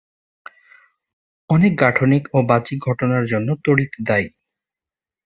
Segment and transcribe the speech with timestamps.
[1.49, 4.27] অনেক গাঠনিক ও বাহ্যিক ঘটনার জন্য তড়িৎ দায়ী।